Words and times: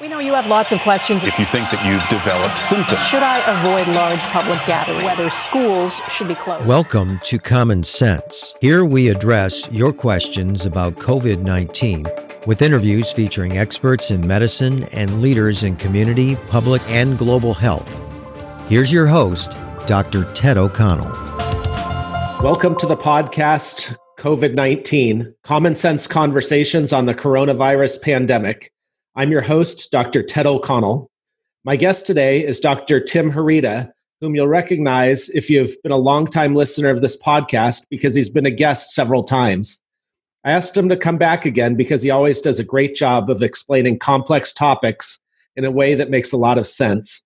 We 0.00 0.06
know 0.06 0.20
you 0.20 0.32
have 0.34 0.46
lots 0.46 0.70
of 0.70 0.78
questions. 0.82 1.24
If 1.24 1.36
you 1.40 1.44
think 1.44 1.68
that 1.70 1.84
you've 1.84 2.08
developed 2.08 2.60
symptoms, 2.60 3.04
should 3.08 3.24
I 3.24 3.38
avoid 3.50 3.92
large 3.96 4.20
public 4.26 4.64
gatherings? 4.64 5.02
Whether 5.02 5.28
schools 5.28 6.00
should 6.08 6.28
be 6.28 6.36
closed? 6.36 6.64
Welcome 6.66 7.18
to 7.24 7.36
Common 7.40 7.82
Sense. 7.82 8.54
Here 8.60 8.84
we 8.84 9.08
address 9.08 9.68
your 9.72 9.92
questions 9.92 10.64
about 10.64 10.94
COVID 10.98 11.40
19 11.40 12.06
with 12.46 12.62
interviews 12.62 13.10
featuring 13.10 13.58
experts 13.58 14.12
in 14.12 14.24
medicine 14.24 14.84
and 14.92 15.20
leaders 15.20 15.64
in 15.64 15.74
community, 15.74 16.36
public, 16.48 16.80
and 16.88 17.18
global 17.18 17.52
health. 17.52 17.92
Here's 18.68 18.92
your 18.92 19.08
host, 19.08 19.50
Dr. 19.86 20.32
Ted 20.32 20.58
O'Connell. 20.58 21.10
Welcome 22.40 22.78
to 22.78 22.86
the 22.86 22.96
podcast 22.96 23.96
COVID 24.20 24.54
19 24.54 25.34
Common 25.42 25.74
Sense 25.74 26.06
Conversations 26.06 26.92
on 26.92 27.06
the 27.06 27.14
Coronavirus 27.14 28.00
Pandemic. 28.00 28.70
I'm 29.16 29.30
your 29.32 29.42
host, 29.42 29.90
Dr. 29.90 30.22
Ted 30.22 30.46
O'Connell. 30.46 31.10
My 31.64 31.76
guest 31.76 32.06
today 32.06 32.44
is 32.44 32.60
Dr. 32.60 33.00
Tim 33.00 33.32
Harita, 33.32 33.90
whom 34.20 34.34
you'll 34.34 34.48
recognize 34.48 35.28
if 35.30 35.50
you've 35.50 35.74
been 35.82 35.92
a 35.92 35.96
longtime 35.96 36.54
listener 36.54 36.90
of 36.90 37.00
this 37.00 37.16
podcast 37.16 37.86
because 37.90 38.14
he's 38.14 38.30
been 38.30 38.46
a 38.46 38.50
guest 38.50 38.92
several 38.92 39.24
times. 39.24 39.80
I 40.44 40.52
asked 40.52 40.76
him 40.76 40.88
to 40.88 40.96
come 40.96 41.18
back 41.18 41.44
again 41.44 41.74
because 41.74 42.02
he 42.02 42.10
always 42.10 42.40
does 42.40 42.58
a 42.58 42.64
great 42.64 42.94
job 42.94 43.28
of 43.28 43.42
explaining 43.42 43.98
complex 43.98 44.52
topics 44.52 45.18
in 45.56 45.64
a 45.64 45.70
way 45.70 45.94
that 45.94 46.10
makes 46.10 46.32
a 46.32 46.36
lot 46.36 46.58
of 46.58 46.66
sense. 46.66 47.22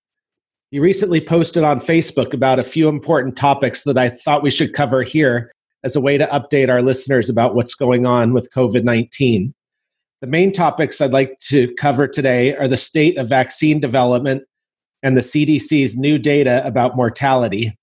He 0.71 0.80
recently 0.80 1.21
posted 1.21 1.65
on 1.65 1.80
Facebook 1.80 2.33
about 2.33 2.59
a 2.59 2.65
few 2.65 2.88
important 2.88 3.37
topics 3.37 3.83
that 3.83 3.99
I 3.99 4.09
thought 4.09 4.43
we 4.43 4.51
should 4.51 4.73
cover 4.73 5.02
here 5.02 5.52
as 5.85 5.95
a 5.95 6.01
way 6.01 6.16
to 6.16 6.27
update 6.29 6.71
our 6.71 6.80
listeners 6.80 7.29
about 7.29 7.55
what's 7.55 7.74
going 7.74 8.07
on 8.07 8.33
with 8.33 8.51
COVID 8.52 8.83
19. 8.83 9.52
The 10.23 10.29
main 10.29 10.53
topics 10.53 11.01
I'd 11.01 11.11
like 11.11 11.37
to 11.49 11.75
cover 11.75 12.07
today 12.07 12.55
are 12.55 12.69
the 12.69 12.77
state 12.77 13.19
of 13.19 13.29
vaccine 13.29 13.80
development 13.80 14.45
and 15.03 15.17
the 15.17 15.21
CDC's 15.21 15.97
new 15.97 16.17
data 16.17 16.65
about 16.65 16.95
mortality. 16.95 17.77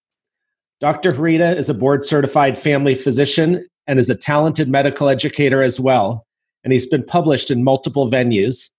Dr. 0.80 1.12
Harita 1.12 1.58
is 1.58 1.68
a 1.68 1.74
board 1.74 2.06
certified 2.06 2.58
family 2.58 2.96
physician 2.96 3.68
and 3.88 4.00
is 4.00 4.10
a 4.10 4.16
talented 4.16 4.70
medical 4.70 5.10
educator 5.10 5.62
as 5.62 5.82
well, 5.82 6.26
and 6.64 6.72
he's 6.72 6.86
been 6.86 7.04
published 7.04 7.52
in 7.52 7.62
multiple 7.62 8.10
venues. 8.10 8.70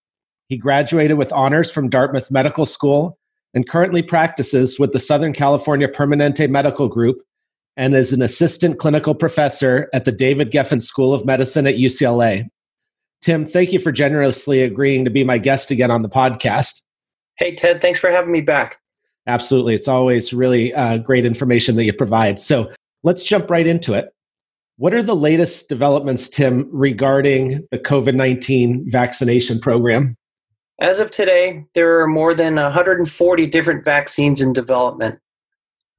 He 0.49 0.56
graduated 0.56 1.19
with 1.19 1.31
honors 1.31 1.71
from 1.71 1.91
Dartmouth 1.91 2.31
Medical 2.31 2.65
School 2.65 3.19
and 3.53 3.69
currently 3.69 4.03
practices 4.03 4.79
with 4.79 4.95
the 4.95 4.99
Southern 4.99 5.34
California 5.34 5.87
Permanente 5.87 6.49
Medical 6.49 6.89
Group 6.89 7.19
and 7.77 7.95
is 7.95 8.15
an 8.15 8.23
assistant 8.23 8.79
clinical 8.79 9.15
professor 9.15 9.91
at 9.93 10.06
the 10.06 10.12
David 10.12 10.51
Geffen 10.51 10.83
School 10.83 11.12
of 11.12 11.27
Medicine 11.27 11.67
at 11.67 11.75
UCLA. 11.75 12.49
Tim, 13.23 13.45
thank 13.45 13.73
you 13.73 13.79
for 13.79 13.93
generously 13.93 14.63
agreeing 14.63 15.05
to 15.05 15.11
be 15.11 15.25
my 15.25 15.39
guest 15.39 15.71
again 15.71 15.91
on 15.91 16.03
the 16.03 16.09
podcast. 16.09 16.83
Hey, 17.37 17.55
Ted, 17.55 17.83
thanks 17.83 17.99
for 17.99 18.11
having 18.11 18.33
me 18.33 18.41
back. 18.41 18.77
Absolutely. 19.27 19.75
It's 19.75 19.89
always 19.89 20.33
really 20.33 20.73
uh, 20.75 20.99
great 20.99 21.27
information 21.27 21.77
that 21.77 21.85
you 21.85 21.93
provide. 21.93 22.41
So 22.41 22.71
let's 23.03 23.23
jump 23.23 23.51
right 23.51 23.67
into 23.67 23.95
it. 23.95 24.15
What 24.77 24.95
are 24.95 25.03
the 25.03 25.15
latest 25.15 25.69
developments, 25.69 26.29
Tim, 26.29 26.67
regarding 26.73 27.67
the 27.71 27.79
COVID 27.79 28.15
19 28.15 28.87
vaccination 28.91 29.61
program? 29.61 30.15
As 30.81 30.99
of 30.99 31.11
today, 31.11 31.67
there 31.75 32.01
are 32.01 32.07
more 32.07 32.33
than 32.33 32.55
140 32.55 33.47
different 33.47 33.84
vaccines 33.84 34.41
in 34.41 34.55
development. 34.55 35.19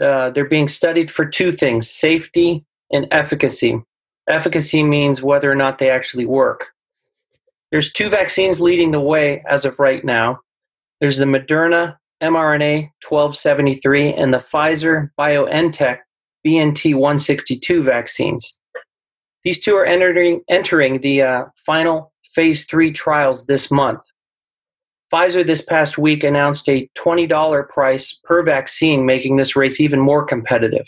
Uh, 0.01 0.31
they're 0.31 0.49
being 0.49 0.67
studied 0.67 1.11
for 1.11 1.25
two 1.25 1.51
things 1.51 1.87
safety 1.87 2.65
and 2.91 3.07
efficacy. 3.11 3.79
Efficacy 4.27 4.81
means 4.81 5.21
whether 5.21 5.51
or 5.51 5.55
not 5.55 5.77
they 5.77 5.91
actually 5.91 6.25
work. 6.25 6.69
There's 7.71 7.91
two 7.91 8.09
vaccines 8.09 8.59
leading 8.59 8.91
the 8.91 8.99
way 8.99 9.43
as 9.49 9.65
of 9.65 9.79
right 9.79 10.03
now. 10.03 10.39
There's 10.99 11.17
the 11.17 11.25
Moderna 11.25 11.95
mRNA 12.21 12.89
1273 13.07 14.13
and 14.13 14.33
the 14.33 14.37
Pfizer 14.37 15.09
BioNTech 15.17 15.99
BNT 16.45 16.93
162 16.93 17.83
vaccines. 17.83 18.57
These 19.43 19.61
two 19.61 19.75
are 19.75 19.85
entering, 19.85 20.41
entering 20.49 21.01
the 21.01 21.21
uh, 21.21 21.45
final 21.65 22.11
phase 22.33 22.65
three 22.65 22.91
trials 22.91 23.45
this 23.45 23.71
month. 23.71 24.01
Pfizer 25.11 25.45
this 25.45 25.61
past 25.61 25.97
week 25.97 26.23
announced 26.23 26.69
a 26.69 26.89
$20 26.97 27.69
price 27.69 28.17
per 28.23 28.43
vaccine, 28.43 29.05
making 29.05 29.35
this 29.35 29.55
race 29.55 29.79
even 29.79 29.99
more 29.99 30.25
competitive. 30.25 30.85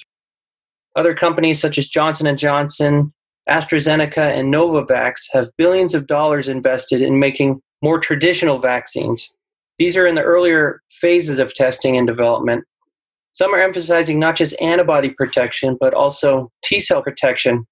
Other 0.96 1.14
companies 1.14 1.60
such 1.60 1.78
as 1.78 1.90
Johnson 1.90 2.36
& 2.36 2.38
Johnson, 2.38 3.12
AstraZeneca 3.50 4.38
and 4.38 4.54
Novavax 4.54 5.24
have 5.32 5.50
billions 5.58 5.94
of 5.94 6.08
dollars 6.08 6.48
invested 6.48 7.02
in 7.02 7.20
making 7.20 7.62
more 7.82 8.00
traditional 8.00 8.60
vaccines. 8.60 9.30
These 9.80 9.98
are 9.98 10.08
in 10.08 10.16
the 10.16 10.22
earlier 10.22 10.82
phases 10.92 11.40
of 11.40 11.54
testing 11.54 11.98
and 11.98 12.08
development. 12.08 12.64
Some 13.32 13.54
are 13.54 13.62
emphasizing 13.62 14.20
not 14.20 14.36
just 14.36 14.60
antibody 14.62 15.10
protection, 15.10 15.78
but 15.80 15.94
also 15.94 16.52
T 16.64 16.80
cell 16.80 17.02
protection, 17.02 17.66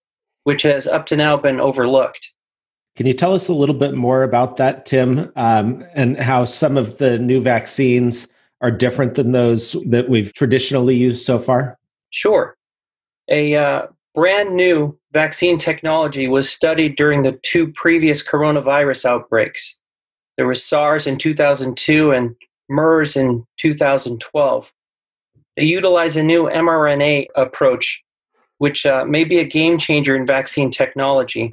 which 0.43 0.63
has 0.63 0.87
up 0.87 1.05
to 1.07 1.15
now 1.15 1.37
been 1.37 1.61
overlooked. 1.61 2.31
Can 2.97 3.05
you 3.05 3.13
tell 3.13 3.33
us 3.33 3.47
a 3.47 3.53
little 3.53 3.75
bit 3.75 3.93
more 3.93 4.23
about 4.23 4.57
that, 4.57 4.85
Tim, 4.85 5.31
um, 5.35 5.85
and 5.93 6.17
how 6.17 6.43
some 6.43 6.77
of 6.77 6.97
the 6.97 7.17
new 7.17 7.39
vaccines 7.39 8.27
are 8.59 8.71
different 8.71 9.15
than 9.15 9.31
those 9.31 9.77
that 9.87 10.09
we've 10.09 10.33
traditionally 10.33 10.95
used 10.95 11.23
so 11.25 11.39
far? 11.39 11.77
Sure. 12.09 12.57
A 13.29 13.55
uh, 13.55 13.87
brand 14.13 14.53
new 14.55 14.97
vaccine 15.13 15.57
technology 15.57 16.27
was 16.27 16.49
studied 16.49 16.95
during 16.95 17.23
the 17.23 17.39
two 17.43 17.71
previous 17.73 18.23
coronavirus 18.23 19.05
outbreaks. 19.05 19.77
There 20.37 20.47
was 20.47 20.63
SARS 20.63 21.07
in 21.07 21.17
2002 21.17 22.11
and 22.11 22.35
MERS 22.69 23.15
in 23.15 23.45
2012. 23.57 24.71
They 25.57 25.63
utilize 25.63 26.15
a 26.15 26.23
new 26.23 26.45
mRNA 26.45 27.27
approach, 27.35 28.01
which 28.57 28.85
uh, 28.85 29.05
may 29.05 29.23
be 29.23 29.39
a 29.39 29.45
game 29.45 29.77
changer 29.77 30.15
in 30.15 30.25
vaccine 30.25 30.71
technology. 30.71 31.51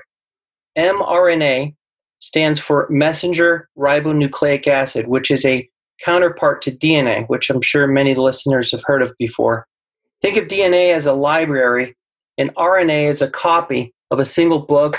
mRNA 0.77 1.75
stands 2.21 2.59
for 2.59 2.87
messenger 2.91 3.69
ribonucleic 3.77 4.67
acid, 4.67 5.09
which 5.09 5.31
is 5.31 5.45
a 5.45 5.69
counterpart 6.05 6.63
to 6.63 6.71
DNA, 6.71 7.27
which 7.29 7.51
I'm 7.51 7.63
sure 7.63 7.87
many 7.87 8.15
listeners 8.15 8.71
have 8.71 8.83
heard 8.85 9.03
of 9.03 9.13
before. 9.19 9.67
Think 10.23 10.37
of 10.37 10.47
DNA 10.47 10.95
as 10.95 11.07
a 11.07 11.13
library 11.13 11.97
an 12.39 12.51
RNA 12.57 13.11
is 13.11 13.21
a 13.21 13.31
copy 13.31 13.93
of 14.13 14.21
a 14.21 14.25
single 14.25 14.61
book 14.61 14.99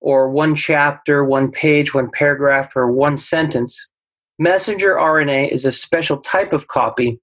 or 0.00 0.28
one 0.28 0.54
chapter, 0.54 1.24
one 1.24 1.50
page, 1.50 1.94
one 1.94 2.10
paragraph, 2.10 2.76
or 2.76 2.92
one 2.92 3.16
sentence. 3.16 3.90
Messenger 4.38 4.96
RNA 4.96 5.52
is 5.52 5.64
a 5.64 5.72
special 5.72 6.18
type 6.18 6.52
of 6.52 6.66
copy 6.66 7.20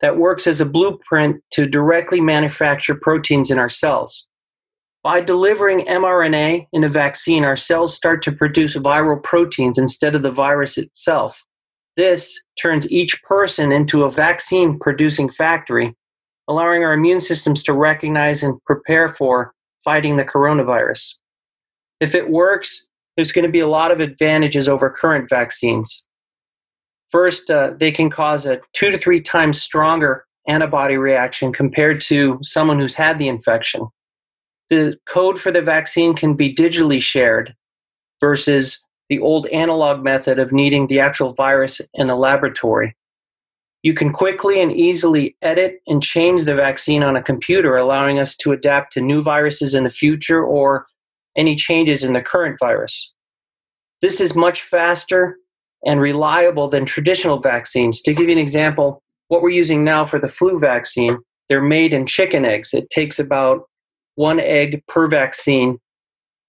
that 0.00 0.16
works 0.16 0.46
as 0.46 0.60
a 0.60 0.66
blueprint 0.66 1.42
to 1.52 1.66
directly 1.66 2.20
manufacture 2.20 2.94
proteins 2.94 3.50
in 3.50 3.58
our 3.58 3.68
cells. 3.68 4.26
By 5.02 5.20
delivering 5.20 5.86
mRNA 5.86 6.66
in 6.72 6.82
a 6.82 6.88
vaccine, 6.88 7.44
our 7.44 7.56
cells 7.56 7.94
start 7.94 8.22
to 8.24 8.32
produce 8.32 8.74
viral 8.74 9.22
proteins 9.22 9.78
instead 9.78 10.14
of 10.14 10.22
the 10.22 10.30
virus 10.30 10.78
itself. 10.78 11.44
This 11.96 12.40
turns 12.60 12.90
each 12.90 13.22
person 13.22 13.70
into 13.70 14.04
a 14.04 14.10
vaccine 14.10 14.78
producing 14.78 15.28
factory 15.28 15.94
allowing 16.48 16.82
our 16.82 16.92
immune 16.92 17.20
systems 17.20 17.62
to 17.64 17.72
recognize 17.72 18.42
and 18.42 18.62
prepare 18.64 19.08
for 19.08 19.52
fighting 19.84 20.16
the 20.16 20.24
coronavirus. 20.24 21.14
If 22.00 22.14
it 22.14 22.30
works, 22.30 22.86
there's 23.16 23.32
going 23.32 23.44
to 23.44 23.50
be 23.50 23.60
a 23.60 23.68
lot 23.68 23.90
of 23.90 24.00
advantages 24.00 24.68
over 24.68 24.90
current 24.90 25.28
vaccines. 25.28 26.04
First, 27.10 27.50
uh, 27.50 27.72
they 27.78 27.90
can 27.90 28.10
cause 28.10 28.46
a 28.46 28.60
two 28.74 28.90
to 28.90 28.98
three 28.98 29.20
times 29.20 29.60
stronger 29.60 30.26
antibody 30.46 30.96
reaction 30.96 31.52
compared 31.52 32.00
to 32.02 32.38
someone 32.42 32.78
who's 32.78 32.94
had 32.94 33.18
the 33.18 33.28
infection. 33.28 33.86
The 34.70 34.96
code 35.06 35.40
for 35.40 35.50
the 35.50 35.62
vaccine 35.62 36.14
can 36.14 36.34
be 36.34 36.54
digitally 36.54 37.00
shared 37.00 37.54
versus 38.20 38.84
the 39.08 39.18
old 39.18 39.46
analog 39.48 40.02
method 40.02 40.38
of 40.38 40.52
needing 40.52 40.86
the 40.86 41.00
actual 41.00 41.32
virus 41.32 41.80
in 41.94 42.10
a 42.10 42.16
laboratory. 42.16 42.94
You 43.82 43.94
can 43.94 44.12
quickly 44.12 44.60
and 44.60 44.72
easily 44.72 45.36
edit 45.42 45.80
and 45.86 46.02
change 46.02 46.44
the 46.44 46.54
vaccine 46.54 47.02
on 47.02 47.16
a 47.16 47.22
computer, 47.22 47.76
allowing 47.76 48.18
us 48.18 48.36
to 48.38 48.52
adapt 48.52 48.92
to 48.94 49.00
new 49.00 49.22
viruses 49.22 49.74
in 49.74 49.84
the 49.84 49.90
future 49.90 50.42
or 50.44 50.86
any 51.36 51.54
changes 51.54 52.02
in 52.02 52.12
the 52.12 52.20
current 52.20 52.58
virus. 52.58 53.12
This 54.02 54.20
is 54.20 54.34
much 54.34 54.62
faster 54.62 55.36
and 55.84 56.00
reliable 56.00 56.68
than 56.68 56.84
traditional 56.84 57.38
vaccines. 57.38 58.00
To 58.02 58.12
give 58.12 58.26
you 58.26 58.32
an 58.32 58.38
example, 58.38 59.02
what 59.28 59.42
we're 59.42 59.50
using 59.50 59.84
now 59.84 60.04
for 60.04 60.18
the 60.18 60.28
flu 60.28 60.58
vaccine, 60.58 61.18
they're 61.48 61.62
made 61.62 61.92
in 61.92 62.06
chicken 62.06 62.44
eggs. 62.44 62.74
It 62.74 62.90
takes 62.90 63.18
about 63.18 63.68
one 64.16 64.40
egg 64.40 64.82
per 64.88 65.06
vaccine. 65.06 65.78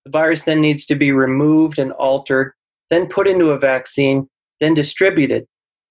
The 0.06 0.12
virus 0.12 0.44
then 0.44 0.62
needs 0.62 0.86
to 0.88 0.96
be 0.96 1.12
removed 1.12 1.78
and 1.78 1.92
altered, 1.94 2.54
then 2.90 3.08
put 3.08 3.28
into 3.28 3.52
a 3.52 3.60
vaccine, 3.60 4.28
then 4.60 4.74
distributed. 4.74 5.46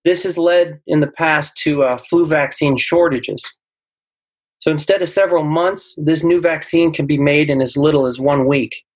This 0.09 0.23
has 0.23 0.39
led 0.39 0.81
in 0.87 1.01
the 1.01 1.07
past 1.07 1.55
to 1.59 1.83
uh, 1.83 1.99
flu 1.99 2.25
vaccine 2.25 2.79
shortages. 2.79 3.47
So 4.59 4.71
instead 4.71 5.03
of 5.03 5.11
several 5.11 5.45
months, 5.45 5.99
this 6.03 6.25
new 6.25 6.41
vaccine 6.41 6.95
can 6.95 7.05
be 7.05 7.19
made 7.19 7.51
in 7.51 7.61
as 7.61 7.77
little 7.77 8.07
as 8.07 8.19
one 8.19 8.47
week. 8.47 8.87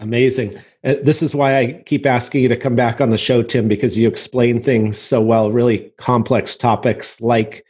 Amazing. 0.00 0.58
Uh, 0.82 0.94
this 1.04 1.22
is 1.22 1.32
why 1.32 1.60
I 1.60 1.80
keep 1.86 2.06
asking 2.06 2.42
you 2.42 2.48
to 2.48 2.56
come 2.56 2.74
back 2.74 3.00
on 3.00 3.10
the 3.10 3.18
show, 3.18 3.40
Tim, 3.40 3.68
because 3.68 3.96
you 3.96 4.08
explain 4.08 4.60
things 4.60 4.98
so 4.98 5.20
well, 5.20 5.52
really 5.52 5.92
complex 5.96 6.56
topics 6.56 7.20
like 7.20 7.64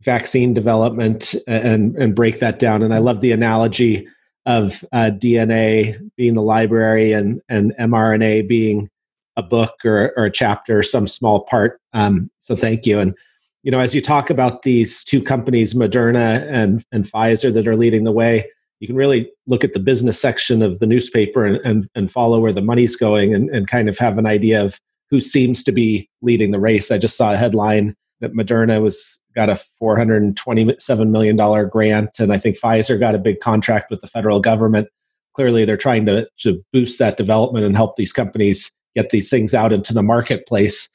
vaccine 0.00 0.52
development 0.52 1.36
and, 1.46 1.94
and 1.94 2.12
break 2.12 2.40
that 2.40 2.58
down. 2.58 2.82
And 2.82 2.92
I 2.92 2.98
love 2.98 3.20
the 3.20 3.30
analogy 3.30 4.08
of 4.46 4.84
uh, 4.90 5.12
DNA 5.12 6.10
being 6.16 6.34
the 6.34 6.42
library 6.42 7.12
and, 7.12 7.40
and 7.48 7.72
mRNA 7.78 8.48
being 8.48 8.90
a 9.36 9.42
book 9.42 9.74
or, 9.84 10.12
or 10.16 10.26
a 10.26 10.30
chapter 10.30 10.78
or 10.78 10.82
some 10.82 11.06
small 11.06 11.40
part. 11.44 11.80
Um, 11.92 12.30
so 12.42 12.56
thank 12.56 12.86
you. 12.86 12.98
And, 12.98 13.14
you 13.62 13.70
know, 13.70 13.80
as 13.80 13.94
you 13.94 14.02
talk 14.02 14.30
about 14.30 14.62
these 14.62 15.04
two 15.04 15.22
companies, 15.22 15.74
Moderna 15.74 16.42
and, 16.50 16.84
and 16.92 17.04
Pfizer, 17.04 17.52
that 17.54 17.68
are 17.68 17.76
leading 17.76 18.04
the 18.04 18.12
way, 18.12 18.46
you 18.80 18.88
can 18.88 18.96
really 18.96 19.30
look 19.46 19.62
at 19.62 19.74
the 19.74 19.78
business 19.78 20.20
section 20.20 20.60
of 20.60 20.80
the 20.80 20.86
newspaper 20.86 21.46
and, 21.46 21.56
and, 21.64 21.88
and 21.94 22.10
follow 22.10 22.40
where 22.40 22.52
the 22.52 22.60
money's 22.60 22.96
going 22.96 23.32
and, 23.32 23.48
and 23.50 23.68
kind 23.68 23.88
of 23.88 23.96
have 23.98 24.18
an 24.18 24.26
idea 24.26 24.62
of 24.62 24.78
who 25.08 25.20
seems 25.20 25.62
to 25.62 25.72
be 25.72 26.08
leading 26.20 26.50
the 26.50 26.58
race. 26.58 26.90
I 26.90 26.98
just 26.98 27.16
saw 27.16 27.32
a 27.32 27.36
headline 27.36 27.94
that 28.20 28.32
Moderna 28.32 28.82
was 28.82 29.20
got 29.34 29.48
a 29.48 29.60
$427 29.80 31.10
million 31.10 31.68
grant, 31.68 32.18
and 32.18 32.32
I 32.32 32.38
think 32.38 32.58
Pfizer 32.58 32.98
got 32.98 33.14
a 33.14 33.18
big 33.18 33.40
contract 33.40 33.90
with 33.90 34.00
the 34.00 34.06
federal 34.06 34.40
government. 34.40 34.88
Clearly, 35.34 35.64
they're 35.64 35.76
trying 35.76 36.06
to, 36.06 36.28
to 36.40 36.62
boost 36.72 36.98
that 36.98 37.16
development 37.16 37.64
and 37.64 37.76
help 37.76 37.96
these 37.96 38.12
companies 38.12 38.70
get 38.94 39.10
these 39.10 39.30
things 39.30 39.54
out 39.54 39.72
into 39.72 39.92
the 39.92 40.02
marketplace. 40.02 40.88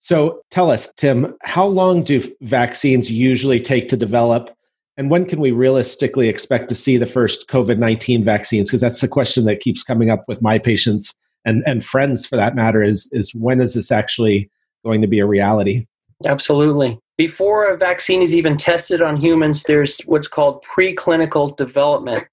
So 0.00 0.42
tell 0.50 0.70
us, 0.70 0.92
Tim, 0.96 1.34
how 1.42 1.66
long 1.66 2.02
do 2.02 2.22
vaccines 2.42 3.10
usually 3.10 3.60
take 3.60 3.88
to 3.88 3.96
develop? 3.96 4.54
And 4.96 5.10
when 5.10 5.24
can 5.24 5.40
we 5.40 5.50
realistically 5.50 6.28
expect 6.28 6.68
to 6.68 6.74
see 6.74 6.98
the 6.98 7.06
first 7.06 7.48
COVID 7.48 7.78
19 7.78 8.22
vaccines? 8.22 8.68
Because 8.68 8.80
that's 8.80 9.00
the 9.00 9.08
question 9.08 9.44
that 9.46 9.60
keeps 9.60 9.82
coming 9.82 10.10
up 10.10 10.24
with 10.28 10.42
my 10.42 10.58
patients 10.58 11.14
and, 11.44 11.62
and 11.66 11.84
friends 11.84 12.26
for 12.26 12.36
that 12.36 12.54
matter 12.54 12.82
is, 12.82 13.08
is 13.12 13.34
when 13.34 13.60
is 13.60 13.74
this 13.74 13.92
actually 13.92 14.50
going 14.84 15.00
to 15.00 15.06
be 15.06 15.18
a 15.18 15.26
reality? 15.26 15.86
Absolutely. 16.24 16.98
Before 17.16 17.66
a 17.68 17.76
vaccine 17.76 18.22
is 18.22 18.34
even 18.34 18.56
tested 18.56 19.02
on 19.02 19.16
humans, 19.16 19.62
there's 19.64 20.00
what's 20.06 20.28
called 20.28 20.64
preclinical 20.64 21.56
development. 21.56 22.26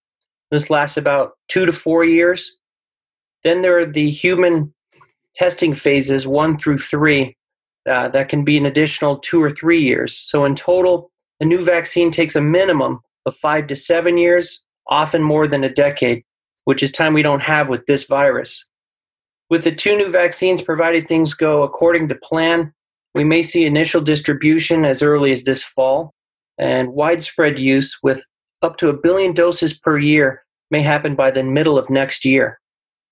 This 0.49 0.69
lasts 0.69 0.97
about 0.97 1.33
two 1.49 1.65
to 1.65 1.73
four 1.73 2.03
years. 2.03 2.57
Then 3.43 3.61
there 3.61 3.79
are 3.79 3.85
the 3.85 4.09
human 4.09 4.73
testing 5.35 5.73
phases, 5.73 6.27
one 6.27 6.57
through 6.57 6.77
three, 6.77 7.35
uh, 7.89 8.09
that 8.09 8.29
can 8.29 8.43
be 8.43 8.57
an 8.57 8.65
additional 8.65 9.17
two 9.19 9.41
or 9.41 9.51
three 9.51 9.81
years. 9.81 10.15
So 10.15 10.45
in 10.45 10.55
total, 10.55 11.11
a 11.39 11.45
new 11.45 11.63
vaccine 11.63 12.11
takes 12.11 12.35
a 12.35 12.41
minimum 12.41 12.99
of 13.25 13.35
five 13.37 13.67
to 13.67 13.75
seven 13.75 14.17
years, 14.17 14.63
often 14.87 15.23
more 15.23 15.47
than 15.47 15.63
a 15.63 15.73
decade, 15.73 16.23
which 16.65 16.83
is 16.83 16.91
time 16.91 17.13
we 17.13 17.23
don't 17.23 17.39
have 17.41 17.69
with 17.69 17.85
this 17.85 18.03
virus. 18.03 18.67
With 19.49 19.63
the 19.63 19.71
two 19.71 19.97
new 19.97 20.09
vaccines, 20.09 20.61
provided 20.61 21.07
things 21.07 21.33
go 21.33 21.63
according 21.63 22.07
to 22.09 22.15
plan, 22.15 22.73
we 23.13 23.23
may 23.23 23.41
see 23.41 23.65
initial 23.65 24.01
distribution 24.01 24.85
as 24.85 25.01
early 25.01 25.33
as 25.33 25.43
this 25.43 25.63
fall, 25.63 26.13
and 26.57 26.93
widespread 26.93 27.59
use 27.59 27.97
with 28.01 28.25
up 28.61 28.77
to 28.77 28.89
a 28.89 28.97
billion 28.97 29.33
doses 29.33 29.73
per 29.73 29.97
year 29.97 30.43
may 30.69 30.81
happen 30.81 31.15
by 31.15 31.31
the 31.31 31.43
middle 31.43 31.77
of 31.77 31.89
next 31.89 32.23
year. 32.23 32.60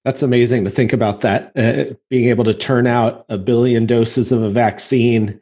That's 0.05 0.23
amazing 0.23 0.63
to 0.63 0.71
think 0.71 0.93
about 0.93 1.21
that. 1.21 1.51
Uh, 1.57 1.93
being 2.09 2.29
able 2.29 2.45
to 2.45 2.53
turn 2.53 2.87
out 2.87 3.25
a 3.29 3.37
billion 3.37 3.85
doses 3.85 4.31
of 4.31 4.41
a 4.41 4.49
vaccine 4.49 5.39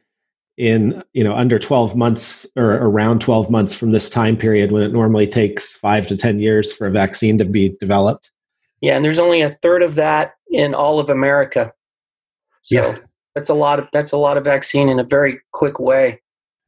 in 0.57 1.03
you 1.13 1.23
know 1.23 1.35
under 1.35 1.59
12 1.59 1.95
months 1.95 2.45
or 2.55 2.73
around 2.73 3.21
12 3.21 3.49
months 3.49 3.75
from 3.75 3.91
this 3.91 4.09
time 4.09 4.35
period 4.35 4.71
when 4.71 4.81
it 4.81 4.91
normally 4.91 5.27
takes 5.27 5.77
five 5.77 6.07
to 6.07 6.17
10 6.17 6.39
years 6.39 6.73
for 6.73 6.87
a 6.87 6.91
vaccine 6.91 7.37
to 7.37 7.45
be 7.45 7.69
developed 7.79 8.31
yeah 8.81 8.95
and 8.95 9.05
there's 9.05 9.19
only 9.19 9.41
a 9.41 9.51
third 9.61 9.83
of 9.83 9.95
that 9.95 10.33
in 10.49 10.73
all 10.73 10.99
of 10.99 11.11
america 11.11 11.71
so 12.63 12.75
yeah. 12.75 12.97
that's 13.35 13.49
a 13.49 13.53
lot 13.53 13.77
of 13.77 13.87
that's 13.93 14.11
a 14.11 14.17
lot 14.17 14.35
of 14.35 14.43
vaccine 14.43 14.89
in 14.89 14.99
a 14.99 15.03
very 15.03 15.39
quick 15.53 15.79
way 15.79 16.19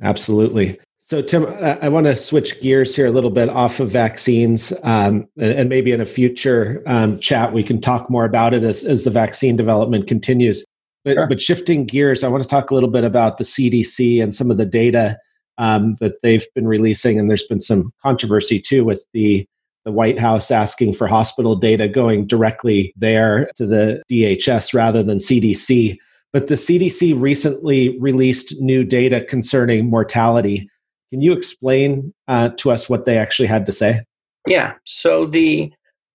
absolutely 0.03 0.79
so 1.09 1.21
tim 1.21 1.45
i 1.81 1.89
want 1.89 2.05
to 2.05 2.15
switch 2.15 2.59
gears 2.61 2.95
here 2.95 3.07
a 3.07 3.11
little 3.11 3.29
bit 3.29 3.49
off 3.49 3.79
of 3.79 3.89
vaccines 3.89 4.71
um, 4.83 5.27
and 5.37 5.69
maybe 5.69 5.91
in 5.91 6.01
a 6.01 6.05
future 6.05 6.83
um, 6.85 7.19
chat 7.19 7.53
we 7.53 7.63
can 7.63 7.81
talk 7.81 8.09
more 8.09 8.25
about 8.25 8.53
it 8.53 8.63
as, 8.63 8.83
as 8.83 9.03
the 9.03 9.11
vaccine 9.11 9.55
development 9.55 10.07
continues 10.07 10.63
but, 11.05 11.13
sure. 11.13 11.27
but 11.27 11.41
shifting 11.41 11.85
gears, 11.85 12.23
I 12.23 12.27
want 12.27 12.43
to 12.43 12.49
talk 12.49 12.71
a 12.71 12.73
little 12.73 12.89
bit 12.89 13.03
about 13.03 13.37
the 13.37 13.43
CDC 13.43 14.21
and 14.21 14.35
some 14.35 14.51
of 14.51 14.57
the 14.57 14.65
data 14.65 15.17
um, 15.57 15.95
that 15.99 16.21
they've 16.23 16.45
been 16.55 16.67
releasing. 16.67 17.19
And 17.19 17.29
there's 17.29 17.43
been 17.43 17.59
some 17.59 17.91
controversy 18.03 18.59
too 18.59 18.83
with 18.83 19.03
the 19.13 19.45
the 19.85 19.93
White 19.93 20.19
House 20.19 20.51
asking 20.51 20.93
for 20.93 21.07
hospital 21.07 21.55
data 21.55 21.87
going 21.87 22.27
directly 22.27 22.93
there 22.97 23.49
to 23.55 23.65
the 23.65 24.03
DHS 24.11 24.73
rather 24.73 25.01
than 25.01 25.19
CDC. 25.19 25.95
But 26.33 26.47
the 26.47 26.55
CDC 26.55 27.19
recently 27.19 27.97
released 27.97 28.59
new 28.59 28.83
data 28.83 29.23
concerning 29.23 29.89
mortality. 29.89 30.69
Can 31.11 31.21
you 31.21 31.33
explain 31.33 32.13
uh, 32.27 32.49
to 32.57 32.71
us 32.71 32.89
what 32.89 33.05
they 33.05 33.17
actually 33.17 33.47
had 33.47 33.65
to 33.65 33.71
say? 33.71 34.03
Yeah. 34.47 34.73
So 34.85 35.25
the 35.25 35.71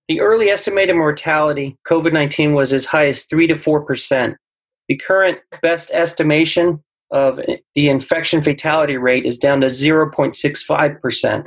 the 0.08 0.20
early 0.20 0.50
estimated 0.50 0.96
mortality 0.96 1.76
COVID 1.88 2.12
nineteen 2.12 2.54
was 2.54 2.72
as 2.72 2.84
high 2.84 3.06
as 3.06 3.24
three 3.24 3.46
to 3.46 3.56
four 3.56 3.84
percent 3.84 4.36
the 4.88 4.96
current 4.96 5.38
best 5.62 5.90
estimation 5.92 6.82
of 7.10 7.40
the 7.74 7.88
infection 7.88 8.42
fatality 8.42 8.96
rate 8.96 9.24
is 9.24 9.38
down 9.38 9.60
to 9.60 9.68
0.65%. 9.68 11.44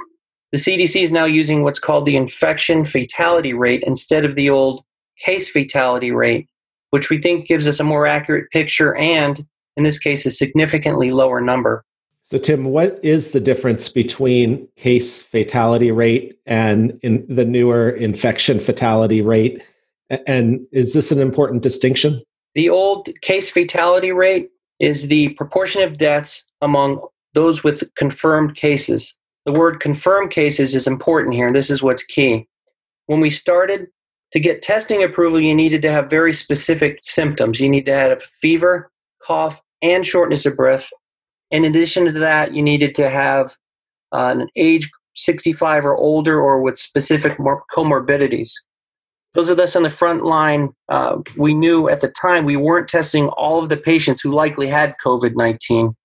The 0.52 0.58
CDC 0.58 1.04
is 1.04 1.12
now 1.12 1.26
using 1.26 1.64
what's 1.64 1.80
called 1.80 2.06
the 2.06 2.16
infection 2.16 2.86
fatality 2.86 3.54
rate 3.54 3.84
instead 3.86 4.24
of 4.24 4.36
the 4.36 4.50
old 4.50 4.84
case 5.20 5.50
fatality 5.50 6.12
rate, 6.12 6.48
which 6.92 7.10
we 7.10 7.22
think 7.22 7.48
gives 7.48 7.68
us 7.68 7.80
a 7.80 7.84
more 7.84 8.08
accurate 8.08 8.50
picture 8.52 8.96
and, 8.96 9.46
in 9.76 9.84
this 9.84 10.00
case, 10.00 10.26
a 10.26 10.32
significantly 10.32 11.12
lower 11.12 11.42
number. 11.42 11.84
So, 12.30 12.38
Tim, 12.38 12.66
what 12.66 13.00
is 13.04 13.32
the 13.32 13.40
difference 13.40 13.88
between 13.88 14.68
case 14.76 15.24
fatality 15.24 15.92
rate 15.92 16.38
and 16.46 17.00
the 17.02 17.46
newer 17.46 17.90
infection 17.90 18.60
fatality 18.60 19.22
rate? 19.22 19.64
And 20.10 20.60
is 20.74 20.94
this 20.94 21.10
an 21.14 21.22
important 21.22 21.64
distinction? 21.64 22.22
The 22.54 22.70
old 22.70 23.08
case 23.22 23.50
fatality 23.50 24.12
rate 24.12 24.50
is 24.82 25.08
the 25.08 25.30
proportion 25.30 25.84
of 25.84 25.98
deaths 25.98 26.46
among 26.62 27.00
those 27.34 27.64
with 27.64 27.84
confirmed 27.96 28.56
cases. 28.56 29.16
The 29.46 29.54
word 29.54 29.80
confirmed 29.80 30.32
cases 30.32 30.76
is 30.76 30.86
important 30.86 31.34
here, 31.34 31.48
and 31.48 31.56
this 31.56 31.70
is 31.70 31.82
what's 31.82 32.04
key. 32.04 32.46
When 33.06 33.22
we 33.22 33.30
started 33.30 33.88
to 34.34 34.40
get 34.42 34.62
testing 34.62 35.02
approval, 35.02 35.40
you 35.40 35.56
needed 35.56 35.82
to 35.84 35.92
have 35.94 36.10
very 36.10 36.34
specific 36.34 37.00
symptoms. 37.04 37.62
You 37.62 37.70
need 37.70 37.86
to 37.86 37.94
have 37.94 38.22
fever, 38.22 38.92
cough, 39.24 39.62
and 39.82 40.06
shortness 40.06 40.46
of 40.46 40.58
breath. 40.58 40.90
In 41.52 41.66
addition 41.66 42.06
to 42.06 42.12
that, 42.20 42.54
you 42.54 42.62
needed 42.62 42.96
to 42.96 43.10
have 43.10 43.56
uh, 44.14 44.36
an 44.38 44.48
age 44.56 44.90
65 45.16 45.86
or 45.86 45.96
older 45.96 46.40
or 46.40 46.62
with 46.62 46.78
specific 46.78 47.38
comorbidities 47.38 48.52
those 49.38 49.50
of 49.52 49.60
us 49.60 49.76
on 49.76 49.84
the 49.84 49.90
front 49.92 50.26
line, 50.26 50.74
uh, 50.90 51.18
we 51.38 51.54
knew 51.54 51.88
at 51.90 52.02
the 52.02 52.08
time 52.08 52.44
we 52.44 52.56
weren't 52.56 52.88
testing 52.88 53.28
all 53.30 53.62
of 53.62 53.70
the 53.70 53.78
patients 53.78 54.20
who 54.20 54.34
likely 54.34 54.68
had 54.68 54.96
COVID 55.06 55.36
19. 55.36 55.96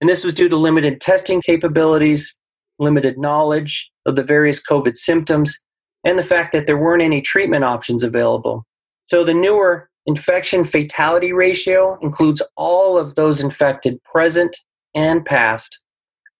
And 0.00 0.08
this 0.08 0.24
was 0.24 0.32
due 0.32 0.48
to 0.48 0.56
limited 0.56 1.02
testing 1.02 1.42
capabilities, 1.42 2.34
limited 2.78 3.18
knowledge 3.18 3.90
of 4.06 4.16
the 4.16 4.22
various 4.22 4.62
COVID 4.62 4.96
symptoms, 4.96 5.54
and 6.02 6.18
the 6.18 6.22
fact 6.22 6.50
that 6.52 6.66
there 6.66 6.78
weren't 6.78 7.02
any 7.02 7.20
treatment 7.20 7.62
options 7.62 8.02
available. 8.02 8.64
So 9.08 9.22
the 9.22 9.34
newer 9.34 9.90
infection 10.06 10.64
fatality 10.64 11.34
ratio 11.34 11.98
includes 12.00 12.40
all 12.56 12.96
of 12.96 13.16
those 13.16 13.38
infected 13.38 14.02
present 14.04 14.56
and 14.98 15.24
past, 15.24 15.78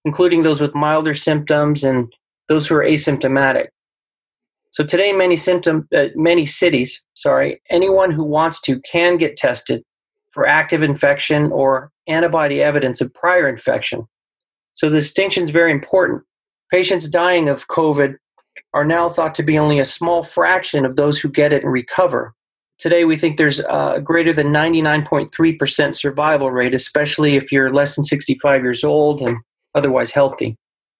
including 0.05 0.43
those 0.43 0.61
with 0.61 0.75
milder 0.75 1.15
symptoms 1.15 1.85
and 1.85 2.13
those 2.49 2.67
who 2.67 2.75
are 2.75 2.83
asymptomatic. 2.85 3.69
So 4.73 4.85
today, 4.85 5.13
many 5.13 5.37
symptom, 5.37 5.89
uh, 5.97 6.07
many 6.17 6.45
cities, 6.45 7.01
sorry, 7.15 7.63
anyone 7.71 8.11
who 8.11 8.25
wants 8.25 8.61
to 8.63 8.81
can 8.81 9.17
get 9.17 9.37
tested 9.37 9.83
for 10.33 10.47
active 10.47 10.83
infection 10.83 11.53
or 11.53 11.91
antibody 12.09 12.61
evidence 12.61 13.01
of 13.01 13.15
prior 13.15 13.49
infection. 13.49 14.07
So 14.75 14.91
the 14.91 15.01
distinction 15.01 15.45
is 15.45 15.51
very 15.51 15.73
important. 15.73 16.23
Patients 16.71 17.09
dying 17.09 17.49
of 17.49 17.69
COVID 17.69 18.17
are 18.75 18.85
now 18.85 19.09
thought 19.09 19.35
to 19.37 19.43
be 19.43 19.59
only 19.59 19.79
a 19.79 19.85
small 19.85 20.23
fraction 20.23 20.85
of 20.85 20.97
those 20.97 21.19
who 21.19 21.29
get 21.31 21.53
it 21.53 21.63
and 21.63 21.73
recover. 21.73 22.35
Today, 22.79 23.05
we 23.05 23.17
think 23.17 23.39
there's 23.39 23.59
a 23.59 24.01
greater 24.03 24.33
than 24.33 24.49
99.3% 24.49 25.97
survival 25.97 26.51
rate, 26.53 26.75
especially 26.75 27.37
if 27.37 27.51
you're 27.51 27.71
less 27.71 27.97
than 27.97 28.05
65 28.05 28.63
years 28.63 28.85
old 28.85 29.21
and 29.21 29.37
otherwise 29.75 30.11
healthy. 30.13 30.57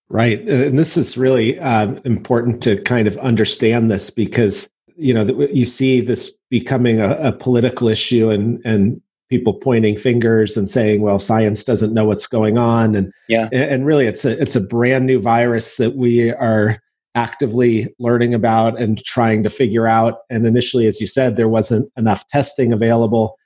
Right. 0.09 0.41
And 0.41 0.79
this 0.79 0.97
is 0.97 1.17
really 1.17 1.59
uh, 1.61 1.95
important 2.05 2.63
to 2.63 2.81
kind 2.83 3.07
of 3.07 3.17
understand 3.19 3.91
this 3.91 4.11
because, 4.11 4.69
you 4.97 5.15
know, 5.15 5.25
you 5.53 5.67
see 5.67 6.01
this 6.01 6.33
becoming 6.51 7.01
a, 7.01 7.13
a, 7.19 7.33
political 7.33 7.89
issue 7.89 8.31
and, 8.31 8.59
and 8.65 9.01
people 9.29 9.53
pointing 9.53 9.99
fingers 9.99 10.57
and 10.57 10.69
saying, 10.69 11.03
well, 11.03 11.19
science 11.19 11.63
doesn't 11.63 11.93
know 11.93 12.07
what's 12.07 12.27
going 12.27 12.57
on. 12.57 12.95
And, 12.95 13.13
yeah. 13.29 13.51
and 13.53 13.85
really 13.85 14.07
it's 14.07 14.25
a, 14.25 14.41
it's 14.41 14.57
a 14.57 14.61
brand 14.61 15.05
new 15.05 15.21
virus 15.21 15.77
that 15.77 15.95
we 15.95 16.31
are 16.31 16.81
actively 17.19 17.93
learning 17.99 18.33
about 18.33 18.81
and 18.81 19.05
trying 19.05 19.43
to 19.43 19.51
figure 19.51 19.89
out. 19.89 20.19
And 20.31 20.47
initially, 20.47 20.87
as 20.87 21.01
you 21.01 21.09
said, 21.09 21.35
there 21.35 21.49
wasn't 21.49 21.91
enough 21.97 22.23
testing 22.29 22.73
available, 22.73 23.37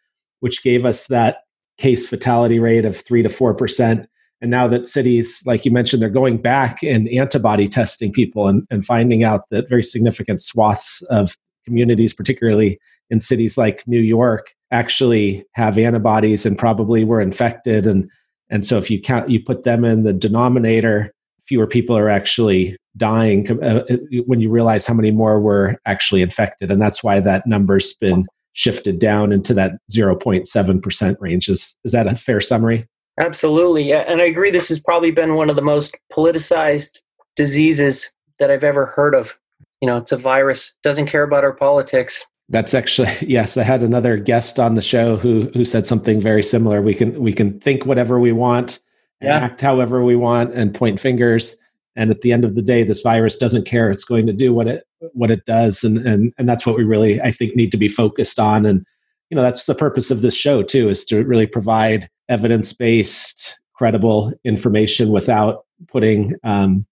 which 0.40 0.62
gave 0.62 0.84
us 0.84 1.06
that 1.06 1.38
case 1.78 2.06
fatality 2.06 2.58
rate 2.58 2.84
of 2.84 3.00
three 3.06 3.22
to 3.22 3.30
four 3.30 3.54
percent. 3.54 4.06
And 4.42 4.50
now 4.50 4.68
that 4.68 4.86
cities, 4.86 5.40
like 5.46 5.64
you 5.64 5.70
mentioned, 5.70 6.02
they're 6.02 6.20
going 6.22 6.42
back 6.42 6.82
and 6.82 7.08
antibody 7.08 7.66
testing 7.68 8.12
people 8.12 8.48
and, 8.48 8.66
and 8.70 8.84
finding 8.84 9.24
out 9.24 9.42
that 9.50 9.68
very 9.70 9.84
significant 9.84 10.42
swaths 10.42 11.00
of 11.08 11.36
communities, 11.64 12.12
particularly 12.12 12.78
in 13.08 13.20
cities 13.20 13.56
like 13.56 13.86
New 13.86 14.00
York, 14.00 14.52
actually 14.70 15.44
have 15.52 15.78
antibodies 15.78 16.44
and 16.44 16.58
probably 16.58 17.04
were 17.04 17.22
infected. 17.22 17.86
And 17.86 18.10
and 18.50 18.66
so 18.66 18.76
if 18.76 18.90
you 18.90 19.00
count, 19.00 19.30
you 19.30 19.42
put 19.42 19.62
them 19.62 19.84
in 19.84 20.02
the 20.02 20.12
denominator, 20.12 21.14
fewer 21.52 21.66
people 21.66 21.94
are 21.94 22.08
actually 22.08 22.74
dying 22.96 23.46
uh, 23.62 23.84
uh, 23.90 23.96
when 24.24 24.40
you 24.40 24.48
realize 24.48 24.86
how 24.86 24.94
many 24.94 25.10
more 25.10 25.38
were 25.38 25.76
actually 25.84 26.22
infected. 26.22 26.70
And 26.70 26.80
that's 26.80 27.04
why 27.04 27.20
that 27.20 27.46
number's 27.46 27.92
been 27.92 28.24
shifted 28.54 28.98
down 28.98 29.32
into 29.32 29.52
that 29.52 29.72
0.7% 29.90 31.16
range. 31.20 31.50
Is, 31.50 31.76
is 31.84 31.92
that 31.92 32.06
a 32.06 32.16
fair 32.16 32.40
summary? 32.40 32.88
Absolutely. 33.20 33.82
Yeah. 33.82 34.04
And 34.08 34.22
I 34.22 34.24
agree, 34.24 34.50
this 34.50 34.70
has 34.70 34.80
probably 34.80 35.10
been 35.10 35.34
one 35.34 35.50
of 35.50 35.56
the 35.56 35.60
most 35.60 35.94
politicized 36.10 37.00
diseases 37.36 38.10
that 38.38 38.50
I've 38.50 38.64
ever 38.64 38.86
heard 38.86 39.14
of. 39.14 39.38
You 39.82 39.88
know, 39.88 39.98
it's 39.98 40.12
a 40.12 40.16
virus, 40.16 40.72
doesn't 40.82 41.06
care 41.06 41.22
about 41.22 41.44
our 41.44 41.52
politics. 41.52 42.24
That's 42.48 42.72
actually 42.72 43.14
yes. 43.20 43.58
I 43.58 43.62
had 43.62 43.82
another 43.82 44.16
guest 44.16 44.58
on 44.58 44.74
the 44.74 44.80
show 44.80 45.18
who 45.18 45.50
who 45.52 45.66
said 45.66 45.86
something 45.86 46.18
very 46.18 46.42
similar. 46.42 46.80
We 46.80 46.94
can 46.94 47.20
we 47.20 47.34
can 47.34 47.60
think 47.60 47.84
whatever 47.84 48.18
we 48.18 48.32
want, 48.32 48.80
yeah. 49.22 49.38
act 49.38 49.60
however 49.60 50.02
we 50.02 50.16
want, 50.16 50.54
and 50.54 50.74
point 50.74 51.00
fingers. 51.00 51.56
And 51.94 52.10
at 52.10 52.22
the 52.22 52.32
end 52.32 52.44
of 52.44 52.54
the 52.54 52.62
day, 52.62 52.84
this 52.84 53.02
virus 53.02 53.36
doesn't 53.36 53.66
care. 53.66 53.90
It's 53.90 54.04
going 54.04 54.26
to 54.26 54.32
do 54.32 54.54
what 54.54 54.66
it 54.66 54.84
what 55.12 55.30
it 55.30 55.44
does, 55.44 55.84
and 55.84 55.98
and 55.98 56.32
and 56.38 56.48
that's 56.48 56.64
what 56.66 56.76
we 56.76 56.84
really 56.84 57.20
I 57.20 57.32
think 57.32 57.54
need 57.54 57.70
to 57.72 57.76
be 57.76 57.88
focused 57.88 58.38
on. 58.38 58.64
And 58.64 58.84
you 59.30 59.36
know 59.36 59.42
that's 59.42 59.66
the 59.66 59.74
purpose 59.74 60.10
of 60.10 60.22
this 60.22 60.34
show 60.34 60.62
too, 60.62 60.88
is 60.88 61.04
to 61.06 61.22
really 61.24 61.46
provide 61.46 62.08
evidence 62.28 62.72
based, 62.72 63.58
credible 63.74 64.32
information 64.44 65.10
without 65.10 65.64
putting 65.88 66.34
um, 66.44 66.86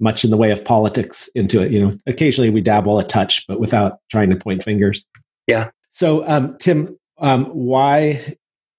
much 0.00 0.24
in 0.24 0.30
the 0.30 0.36
way 0.36 0.50
of 0.50 0.64
politics 0.64 1.28
into 1.34 1.60
it. 1.60 1.72
You 1.72 1.84
know, 1.84 1.98
occasionally 2.06 2.50
we 2.50 2.60
dabble 2.60 2.98
a 2.98 3.04
touch, 3.04 3.46
but 3.46 3.60
without 3.60 3.98
trying 4.10 4.30
to 4.30 4.36
point 4.36 4.62
fingers. 4.62 5.04
Yeah. 5.46 5.70
So, 5.92 6.26
um, 6.28 6.56
Tim, 6.58 6.98
um, 7.18 7.46
why 7.46 8.36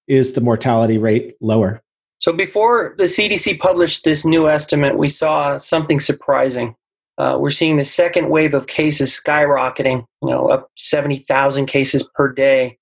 is 0.08 0.32
the 0.32 0.40
mortality 0.40 0.98
rate 0.98 1.36
lower? 1.40 1.82
So, 2.20 2.34
before 2.34 2.94
the 2.98 3.04
CDC 3.04 3.58
published 3.60 4.04
this 4.04 4.26
new 4.26 4.46
estimate, 4.46 4.98
we 4.98 5.08
saw 5.08 5.56
something 5.56 6.00
surprising. 6.00 6.76
Uh, 7.16 7.38
we're 7.40 7.50
seeing 7.50 7.76
the 7.76 7.84
second 7.84 8.28
wave 8.28 8.52
of 8.52 8.66
cases 8.66 9.18
skyrocketing, 9.18 10.04
you 10.22 10.28
know, 10.28 10.48
up 10.48 10.68
70,000 10.76 11.64
cases 11.66 12.02
per 12.14 12.30
day. 12.30 12.78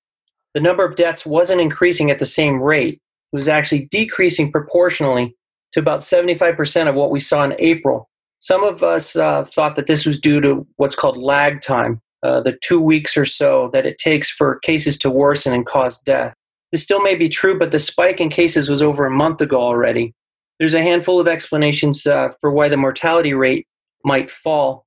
The 0.55 0.61
number 0.61 0.85
of 0.85 0.97
deaths 0.97 1.25
wasn't 1.25 1.61
increasing 1.61 2.11
at 2.11 2.19
the 2.19 2.27
same 2.27 2.61
rate. 2.61 3.01
It 3.33 3.37
was 3.37 3.49
actually 3.49 3.87
decreasing 3.93 4.51
proportionally 4.51 5.37
to 5.73 5.81
about 5.81 6.01
75% 6.01 6.89
of 6.89 6.97
what 6.97 7.13
we 7.13 7.21
saw 7.21 7.45
in 7.45 7.55
April. 7.61 8.09
Some 8.41 8.65
of 8.65 8.83
us 8.83 9.15
uh, 9.15 9.45
thought 9.45 9.77
that 9.77 9.87
this 9.87 10.05
was 10.05 10.21
due 10.21 10.41
to 10.41 10.67
what's 10.77 10.97
called 10.97 11.17
lag 11.17 11.63
time, 11.63 12.01
uh, 12.25 12.41
the 12.41 12.59
two 12.63 12.81
weeks 12.81 13.17
or 13.17 13.25
so 13.25 13.71
that 13.73 13.87
it 13.87 13.99
takes 13.99 14.31
for 14.31 14.59
cases 14.61 14.99
to 14.99 15.11
worsen 15.11 15.53
and 15.53 15.65
cause 15.65 16.01
death. 16.01 16.35
This 16.73 16.83
still 16.83 17.01
may 17.01 17.15
be 17.15 17.29
true, 17.29 17.59
but 17.59 17.71
the 17.71 17.79
spike 17.79 18.21
in 18.21 18.29
cases 18.29 18.69
was 18.69 18.83
over 18.83 19.07
a 19.07 19.11
month 19.11 19.41
ago 19.41 19.61
already. 19.61 20.15
There's 20.59 20.75
a 20.75 20.83
handful 20.83 21.21
of 21.21 21.29
explanations 21.29 22.07
uh, 22.07 22.31
for 22.41 22.51
why 22.51 22.69
the 22.69 22.77
mortality 22.77 23.33
rate 23.33 23.67
might 24.05 24.31
fall. 24.31 24.85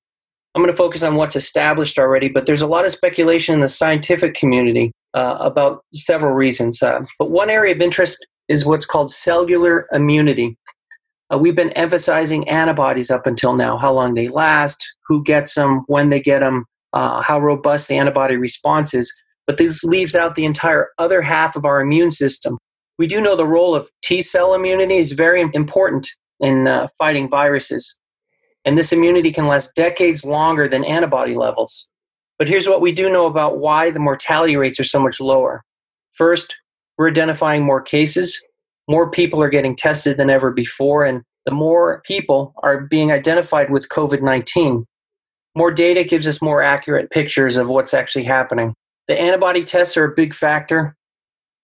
I'm 0.53 0.61
going 0.61 0.71
to 0.71 0.77
focus 0.77 1.01
on 1.01 1.15
what's 1.15 1.35
established 1.35 1.97
already, 1.97 2.27
but 2.27 2.45
there's 2.45 2.61
a 2.61 2.67
lot 2.67 2.85
of 2.85 2.91
speculation 2.91 3.55
in 3.55 3.61
the 3.61 3.69
scientific 3.69 4.35
community 4.35 4.91
uh, 5.13 5.37
about 5.39 5.85
several 5.93 6.33
reasons. 6.33 6.83
Uh, 6.83 7.05
but 7.17 7.31
one 7.31 7.49
area 7.49 7.73
of 7.73 7.81
interest 7.81 8.25
is 8.49 8.65
what's 8.65 8.85
called 8.85 9.11
cellular 9.11 9.87
immunity. 9.93 10.57
Uh, 11.33 11.37
we've 11.37 11.55
been 11.55 11.71
emphasizing 11.71 12.47
antibodies 12.49 13.09
up 13.09 13.25
until 13.25 13.55
now, 13.55 13.77
how 13.77 13.93
long 13.93 14.13
they 14.13 14.27
last, 14.27 14.85
who 15.07 15.23
gets 15.23 15.55
them, 15.55 15.83
when 15.87 16.09
they 16.09 16.19
get 16.19 16.39
them, 16.39 16.65
uh, 16.91 17.21
how 17.21 17.39
robust 17.39 17.87
the 17.87 17.95
antibody 17.95 18.35
response 18.35 18.93
is. 18.93 19.13
But 19.47 19.57
this 19.57 19.83
leaves 19.83 20.15
out 20.15 20.35
the 20.35 20.45
entire 20.45 20.89
other 20.97 21.21
half 21.21 21.55
of 21.55 21.65
our 21.65 21.81
immune 21.81 22.11
system. 22.11 22.57
We 22.97 23.07
do 23.07 23.19
know 23.19 23.35
the 23.35 23.47
role 23.47 23.73
of 23.75 23.89
T 24.03 24.21
cell 24.21 24.53
immunity 24.53 24.97
is 24.97 25.11
very 25.13 25.41
important 25.53 26.07
in 26.39 26.67
uh, 26.67 26.87
fighting 26.97 27.29
viruses. 27.29 27.95
And 28.65 28.77
this 28.77 28.91
immunity 28.91 29.31
can 29.31 29.47
last 29.47 29.71
decades 29.75 30.23
longer 30.23 30.69
than 30.69 30.83
antibody 30.83 31.35
levels. 31.35 31.87
But 32.37 32.47
here's 32.47 32.67
what 32.67 32.81
we 32.81 32.91
do 32.91 33.11
know 33.11 33.25
about 33.25 33.59
why 33.59 33.91
the 33.91 33.99
mortality 33.99 34.55
rates 34.55 34.79
are 34.79 34.83
so 34.83 34.99
much 34.99 35.19
lower. 35.19 35.63
First, 36.13 36.55
we're 36.97 37.09
identifying 37.09 37.63
more 37.63 37.81
cases. 37.81 38.39
More 38.87 39.09
people 39.09 39.41
are 39.41 39.49
getting 39.49 39.75
tested 39.75 40.17
than 40.17 40.29
ever 40.29 40.51
before, 40.51 41.05
and 41.05 41.23
the 41.45 41.51
more 41.51 42.01
people 42.05 42.53
are 42.61 42.81
being 42.81 43.11
identified 43.11 43.71
with 43.71 43.89
COVID 43.89 44.21
19. 44.21 44.85
More 45.55 45.71
data 45.71 46.03
gives 46.03 46.27
us 46.27 46.41
more 46.41 46.61
accurate 46.61 47.09
pictures 47.11 47.57
of 47.57 47.69
what's 47.69 47.93
actually 47.93 48.23
happening. 48.25 48.73
The 49.07 49.19
antibody 49.19 49.63
tests 49.63 49.97
are 49.97 50.05
a 50.05 50.15
big 50.15 50.33
factor, 50.33 50.95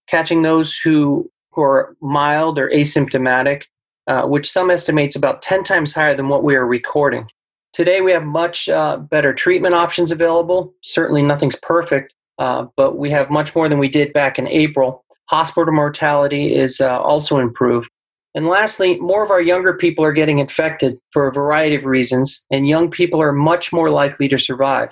catching 0.08 0.42
those 0.42 0.78
who, 0.78 1.30
who 1.52 1.62
are 1.62 1.96
mild 2.02 2.58
or 2.60 2.70
asymptomatic, 2.70 3.64
uh, 4.08 4.24
which 4.24 4.52
some 4.52 4.72
estimates 4.72 5.16
about 5.16 5.42
10 5.42 5.64
times 5.64 5.94
higher 5.94 6.16
than 6.16 6.30
what 6.30 6.44
we 6.44 6.56
are 6.56 6.66
recording. 6.66 7.28
Today, 7.74 8.02
we 8.02 8.12
have 8.12 8.24
much 8.24 8.70
uh, 8.70 8.98
better 8.98 9.34
treatment 9.34 9.76
options 9.76 10.12
available. 10.12 10.74
Certainly, 10.84 11.24
nothing's 11.24 11.58
perfect, 11.62 12.14
uh, 12.40 12.66
but 12.76 12.98
we 12.98 13.12
have 13.12 13.30
much 13.30 13.56
more 13.56 13.70
than 13.70 13.78
we 13.78 13.90
did 13.90 14.14
back 14.14 14.40
in 14.40 14.48
April. 14.48 15.04
Hospital 15.26 15.74
mortality 15.74 16.56
is 16.56 16.80
uh, 16.80 17.00
also 17.00 17.38
improved. 17.38 17.90
And 18.34 18.48
lastly, 18.48 19.00
more 19.00 19.24
of 19.24 19.32
our 19.32 19.42
younger 19.42 19.74
people 19.74 20.06
are 20.06 20.14
getting 20.14 20.40
infected 20.40 20.96
for 21.12 21.28
a 21.28 21.34
variety 21.34 21.76
of 21.76 21.86
reasons, 21.86 22.46
and 22.52 22.68
young 22.68 22.90
people 22.90 23.22
are 23.22 23.34
much 23.34 23.74
more 23.74 23.90
likely 23.90 24.28
to 24.28 24.38
survive, 24.38 24.90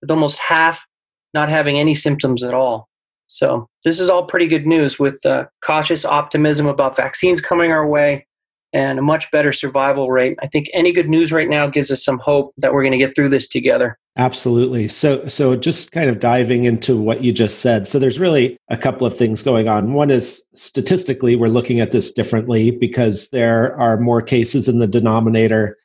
with 0.00 0.10
almost 0.10 0.38
half 0.38 0.86
not 1.34 1.48
having 1.48 1.78
any 1.78 1.94
symptoms 1.94 2.42
at 2.42 2.54
all. 2.54 2.88
So, 3.26 3.68
this 3.84 4.00
is 4.00 4.08
all 4.08 4.24
pretty 4.24 4.46
good 4.46 4.66
news 4.66 4.98
with 4.98 5.24
uh, 5.26 5.46
cautious 5.62 6.04
optimism 6.04 6.66
about 6.66 6.96
vaccines 6.96 7.40
coming 7.40 7.70
our 7.70 7.86
way 7.86 8.26
and 8.72 8.98
a 8.98 9.02
much 9.02 9.30
better 9.30 9.52
survival 9.52 10.10
rate. 10.10 10.38
I 10.42 10.46
think 10.46 10.68
any 10.72 10.92
good 10.92 11.08
news 11.08 11.32
right 11.32 11.48
now 11.48 11.66
gives 11.68 11.90
us 11.90 12.04
some 12.04 12.18
hope 12.18 12.52
that 12.58 12.72
we're 12.72 12.82
going 12.82 12.92
to 12.92 12.98
get 12.98 13.14
through 13.14 13.30
this 13.30 13.48
together. 13.48 13.98
Absolutely. 14.16 14.88
So 14.88 15.26
so 15.28 15.56
just 15.56 15.92
kind 15.92 16.10
of 16.10 16.20
diving 16.20 16.64
into 16.64 17.00
what 17.00 17.22
you 17.22 17.32
just 17.32 17.60
said. 17.60 17.86
So 17.86 17.98
there's 17.98 18.18
really 18.18 18.58
a 18.68 18.76
couple 18.76 19.06
of 19.06 19.16
things 19.16 19.42
going 19.42 19.68
on. 19.68 19.92
One 19.92 20.10
is 20.10 20.42
statistically 20.54 21.36
we're 21.36 21.48
looking 21.48 21.80
at 21.80 21.92
this 21.92 22.12
differently 22.12 22.70
because 22.70 23.28
there 23.30 23.78
are 23.78 23.96
more 23.96 24.20
cases 24.20 24.68
in 24.68 24.80
the 24.80 24.88
denominator 24.88 25.76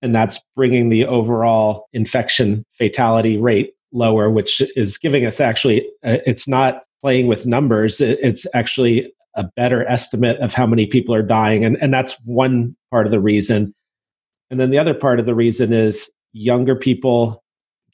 and 0.00 0.14
that's 0.14 0.40
bringing 0.56 0.88
the 0.88 1.04
overall 1.04 1.88
infection 1.92 2.64
fatality 2.78 3.38
rate 3.38 3.74
lower 3.92 4.30
which 4.30 4.62
is 4.76 4.98
giving 4.98 5.26
us 5.26 5.40
actually 5.40 5.86
uh, 6.04 6.18
it's 6.26 6.48
not 6.48 6.82
playing 7.02 7.26
with 7.26 7.46
numbers. 7.46 8.00
It's 8.00 8.46
actually 8.54 9.12
a 9.34 9.44
better 9.56 9.86
estimate 9.88 10.38
of 10.38 10.54
how 10.54 10.66
many 10.66 10.86
people 10.86 11.14
are 11.14 11.22
dying 11.22 11.64
and 11.64 11.76
and 11.80 11.92
that's 11.92 12.16
one 12.24 12.76
part 12.90 13.06
of 13.06 13.12
the 13.12 13.20
reason. 13.20 13.74
And 14.50 14.60
then 14.60 14.70
the 14.70 14.78
other 14.78 14.94
part 14.94 15.18
of 15.18 15.26
the 15.26 15.34
reason 15.34 15.72
is 15.72 16.10
younger 16.32 16.76
people 16.76 17.42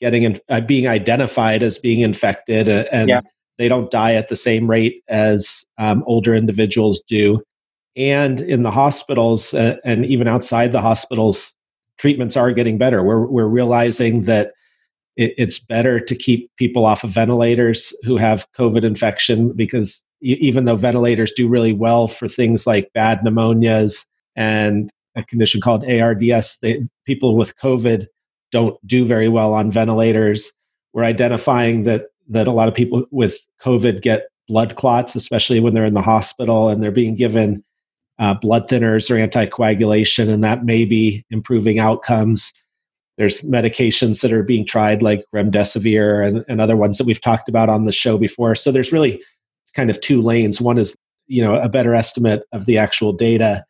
getting 0.01 0.25
in, 0.25 0.41
uh, 0.49 0.61
being 0.61 0.87
identified 0.87 1.63
as 1.63 1.79
being 1.79 2.01
infected 2.01 2.69
uh, 2.69 2.85
and 2.93 3.09
yeah. 3.09 3.21
they 3.59 3.69
don't 3.69 3.91
die 3.91 4.15
at 4.15 4.29
the 4.29 4.37
same 4.37 4.69
rate 4.69 5.03
as 5.09 5.65
um, 5.79 6.05
older 6.07 6.35
individuals 6.35 7.03
do. 7.09 7.43
And 7.97 8.41
in 8.41 8.63
the 8.63 8.71
hospitals 8.71 9.55
uh, 9.55 9.77
and 9.85 10.05
even 10.07 10.29
outside 10.29 10.73
the 10.73 10.81
hospitals 10.81 11.53
treatments 11.99 12.37
are 12.37 12.53
getting 12.53 12.79
better. 12.79 13.03
We're, 13.03 13.27
we're 13.27 13.49
realizing 13.49 14.25
that 14.25 14.53
it, 15.19 15.35
it's 15.37 15.59
better 15.59 16.01
to 16.01 16.15
keep 16.15 16.51
people 16.57 16.87
off 16.87 17.05
of 17.05 17.11
ventilators 17.11 17.95
who 18.05 18.17
have 18.17 18.47
covid 18.59 18.85
infection 18.85 19.53
because 19.53 20.03
even 20.23 20.65
though 20.65 20.77
ventilators 20.77 21.33
do 21.33 21.47
really 21.47 21.73
well 21.73 22.09
for 22.09 22.27
things 22.27 22.67
like 22.67 22.91
bad 22.95 23.21
pneumonias 23.21 24.07
and 24.35 24.91
a 25.15 25.23
condition 25.23 25.61
called 25.61 25.85
ARDS 25.85 26.59
they, 26.63 26.83
people 27.05 27.37
with 27.37 27.57
covid 27.59 28.07
don't 28.51 28.79
do 28.87 29.05
very 29.05 29.29
well 29.29 29.53
on 29.53 29.71
ventilators. 29.71 30.53
We're 30.93 31.05
identifying 31.05 31.85
that 31.85 32.07
that 32.31 32.47
a 32.47 32.53
lot 32.53 32.69
of 32.69 32.75
people 32.75 33.07
with 33.11 33.39
COVID 33.63 34.03
get 34.03 34.29
blood 34.49 34.77
clots, 34.77 35.17
especially 35.17 35.61
when 35.61 35.75
they're 35.75 35.87
in 35.87 35.95
the 35.95 36.03
hospital 36.03 36.69
and 36.69 36.83
they're 36.83 36.91
being 36.91 37.17
given 37.17 37.65
uh, 38.19 38.35
blood 38.35 38.69
thinners 38.69 39.11
or 39.11 39.15
anticoagulation, 39.15 40.29
and 40.29 40.45
that 40.45 40.65
may 40.65 40.85
be 40.85 41.25
improving 41.31 41.79
outcomes. 41.79 42.53
There's 43.19 43.43
medications 43.43 44.23
that 44.23 44.33
are 44.33 44.45
being 44.45 44.65
tried, 44.65 45.03
like 45.03 45.25
remdesivir 45.35 46.27
and, 46.27 46.45
and 46.49 46.61
other 46.61 46.77
ones 46.77 46.99
that 46.99 47.07
we've 47.07 47.21
talked 47.21 47.49
about 47.49 47.69
on 47.69 47.85
the 47.85 47.93
show 47.93 48.17
before. 48.17 48.55
So 48.55 48.71
there's 48.71 48.93
really 48.93 49.23
kind 49.75 49.91
of 49.91 50.01
two 50.01 50.23
lanes. 50.23 50.61
One 50.61 50.79
is 50.79 50.97
you 51.27 51.43
know 51.43 51.57
a 51.57 51.69
better 51.69 51.95
estimate 51.95 52.45
of 52.53 52.65
the 52.65 52.79
actual 52.79 53.13
data, 53.13 53.65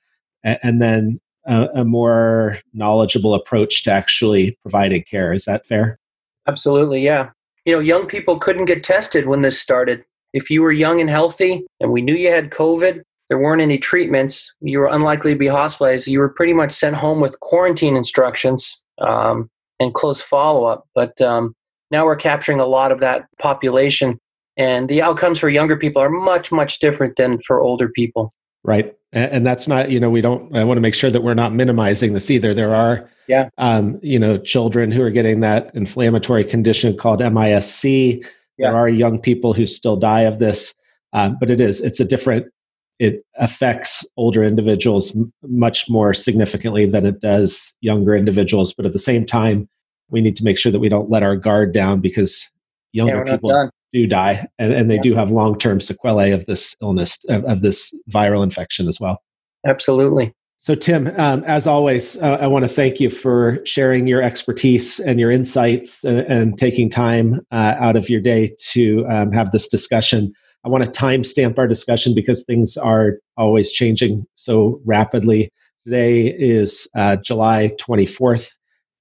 and, 0.44 0.58
and 0.62 0.82
then 0.82 1.20
a, 1.46 1.66
a 1.76 1.84
more 1.84 2.58
knowledgeable 2.74 3.34
approach 3.34 3.82
to 3.84 3.90
actually 3.90 4.56
providing 4.62 5.02
care. 5.02 5.32
Is 5.32 5.46
that 5.46 5.66
fair? 5.66 5.98
Absolutely, 6.46 7.02
yeah. 7.02 7.30
You 7.64 7.74
know, 7.74 7.80
young 7.80 8.06
people 8.06 8.38
couldn't 8.38 8.66
get 8.66 8.84
tested 8.84 9.26
when 9.26 9.42
this 9.42 9.60
started. 9.60 10.04
If 10.34 10.50
you 10.50 10.62
were 10.62 10.72
young 10.72 11.00
and 11.00 11.10
healthy 11.10 11.66
and 11.80 11.90
we 11.90 12.02
knew 12.02 12.14
you 12.14 12.30
had 12.30 12.50
COVID, 12.50 13.02
there 13.28 13.38
weren't 13.38 13.62
any 13.62 13.78
treatments, 13.78 14.52
you 14.60 14.78
were 14.78 14.88
unlikely 14.88 15.32
to 15.32 15.38
be 15.38 15.46
hospitalized. 15.46 16.06
You 16.06 16.18
were 16.18 16.28
pretty 16.30 16.52
much 16.52 16.72
sent 16.72 16.96
home 16.96 17.20
with 17.20 17.40
quarantine 17.40 17.96
instructions 17.96 18.82
um, 19.00 19.50
and 19.80 19.94
close 19.94 20.20
follow 20.20 20.64
up. 20.64 20.84
But 20.94 21.20
um, 21.20 21.54
now 21.90 22.04
we're 22.04 22.16
capturing 22.16 22.60
a 22.60 22.66
lot 22.66 22.92
of 22.92 23.00
that 23.00 23.26
population, 23.40 24.18
and 24.56 24.88
the 24.88 25.02
outcomes 25.02 25.38
for 25.38 25.48
younger 25.48 25.76
people 25.76 26.02
are 26.02 26.10
much, 26.10 26.50
much 26.50 26.80
different 26.80 27.16
than 27.16 27.40
for 27.46 27.60
older 27.60 27.88
people. 27.88 28.32
Right. 28.64 28.94
And 29.12 29.46
that's 29.46 29.66
not, 29.66 29.90
you 29.90 29.98
know, 29.98 30.10
we 30.10 30.20
don't, 30.20 30.54
I 30.54 30.64
want 30.64 30.76
to 30.76 30.82
make 30.82 30.94
sure 30.94 31.10
that 31.10 31.22
we're 31.22 31.32
not 31.32 31.54
minimizing 31.54 32.12
this 32.12 32.30
either. 32.30 32.52
There 32.52 32.74
are, 32.74 33.08
yeah. 33.26 33.48
um, 33.56 33.98
you 34.02 34.18
know, 34.18 34.36
children 34.36 34.90
who 34.90 35.00
are 35.00 35.10
getting 35.10 35.40
that 35.40 35.70
inflammatory 35.74 36.44
condition 36.44 36.94
called 36.94 37.20
MISC. 37.20 37.84
Yeah. 37.84 38.20
There 38.58 38.76
are 38.76 38.88
young 38.88 39.18
people 39.18 39.54
who 39.54 39.66
still 39.66 39.96
die 39.96 40.22
of 40.22 40.40
this, 40.40 40.74
um, 41.14 41.38
but 41.40 41.50
it 41.50 41.58
is, 41.58 41.80
it's 41.80 42.00
a 42.00 42.04
different, 42.04 42.52
it 42.98 43.24
affects 43.36 44.04
older 44.16 44.42
individuals 44.42 45.14
m- 45.14 45.32
much 45.42 45.88
more 45.88 46.12
significantly 46.12 46.86
than 46.86 47.06
it 47.06 47.20
does 47.20 47.72
younger 47.80 48.16
individuals. 48.16 48.72
But 48.72 48.86
at 48.86 48.92
the 48.92 48.98
same 48.98 49.24
time, 49.24 49.68
we 50.10 50.20
need 50.20 50.36
to 50.36 50.44
make 50.44 50.58
sure 50.58 50.72
that 50.72 50.80
we 50.80 50.88
don't 50.88 51.10
let 51.10 51.22
our 51.22 51.36
guard 51.36 51.72
down 51.72 52.00
because 52.00 52.50
younger 52.92 53.24
yeah, 53.26 53.32
people 53.32 53.70
do 53.92 54.06
die 54.06 54.46
and, 54.58 54.72
and 54.72 54.90
they 54.90 54.96
yeah. 54.96 55.02
do 55.02 55.14
have 55.14 55.30
long-term 55.30 55.80
sequelae 55.80 56.32
of 56.32 56.44
this 56.46 56.76
illness 56.82 57.18
of, 57.28 57.44
of, 57.44 57.62
this 57.62 57.94
viral 58.10 58.42
infection 58.42 58.86
as 58.88 59.00
well 59.00 59.22
absolutely 59.66 60.32
so 60.60 60.74
tim 60.74 61.08
um, 61.18 61.42
as 61.44 61.66
always 61.66 62.16
uh, 62.18 62.36
i 62.40 62.46
want 62.46 62.64
to 62.64 62.68
thank 62.68 63.00
you 63.00 63.08
for 63.08 63.64
sharing 63.64 64.06
your 64.06 64.22
expertise 64.22 65.00
and 65.00 65.18
your 65.18 65.30
insights 65.30 66.04
and, 66.04 66.18
and 66.20 66.58
taking 66.58 66.90
time 66.90 67.40
uh, 67.50 67.74
out 67.78 67.96
of 67.96 68.10
your 68.10 68.20
day 68.20 68.54
to 68.58 69.06
um, 69.08 69.32
have 69.32 69.52
this 69.52 69.68
discussion 69.68 70.32
i 70.64 70.68
want 70.68 70.84
to 70.84 70.90
timestamp 70.90 71.58
our 71.58 71.66
discussion 71.66 72.14
because 72.14 72.44
things 72.44 72.76
are 72.76 73.18
always 73.36 73.72
changing 73.72 74.24
so 74.34 74.80
rapidly 74.84 75.50
today 75.84 76.28
is 76.28 76.88
uh, 76.96 77.16
july 77.16 77.72
24th 77.80 78.50